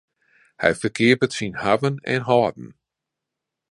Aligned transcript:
Hy 0.61 0.71
ferkeapet 0.79 1.35
syn 1.37 1.55
hawwen 1.63 1.95
en 2.13 2.21
hâlden. 2.27 2.69